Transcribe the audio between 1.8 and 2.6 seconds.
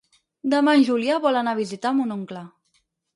mon oncle.